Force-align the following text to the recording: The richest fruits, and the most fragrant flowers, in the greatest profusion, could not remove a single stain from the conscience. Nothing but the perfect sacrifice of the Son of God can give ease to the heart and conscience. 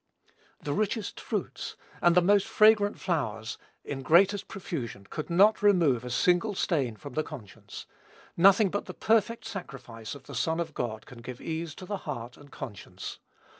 The 0.63 0.73
richest 0.73 1.19
fruits, 1.19 1.75
and 2.01 2.15
the 2.15 2.23
most 2.23 2.47
fragrant 2.47 2.99
flowers, 2.99 3.59
in 3.85 3.99
the 3.99 4.03
greatest 4.03 4.47
profusion, 4.47 5.05
could 5.07 5.29
not 5.29 5.61
remove 5.61 6.03
a 6.03 6.09
single 6.09 6.55
stain 6.55 6.95
from 6.95 7.13
the 7.13 7.21
conscience. 7.21 7.85
Nothing 8.35 8.71
but 8.71 8.85
the 8.85 8.95
perfect 8.95 9.45
sacrifice 9.45 10.15
of 10.15 10.23
the 10.23 10.33
Son 10.33 10.59
of 10.59 10.73
God 10.73 11.05
can 11.05 11.19
give 11.21 11.39
ease 11.39 11.75
to 11.75 11.85
the 11.85 11.97
heart 11.97 12.35
and 12.35 12.51
conscience. 12.51 13.19